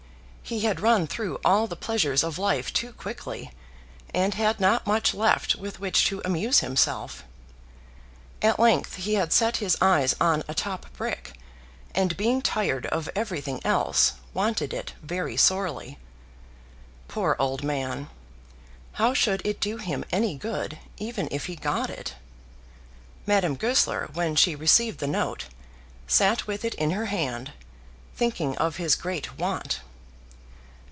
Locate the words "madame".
23.25-23.55